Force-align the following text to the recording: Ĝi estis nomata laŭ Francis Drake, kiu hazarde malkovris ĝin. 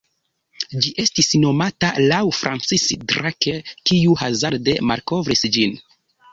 Ĝi 0.85 0.93
estis 1.03 1.29
nomata 1.43 1.91
laŭ 2.13 2.23
Francis 2.39 2.87
Drake, 3.13 3.55
kiu 3.93 4.19
hazarde 4.25 4.79
malkovris 4.93 5.49
ĝin. 5.59 5.81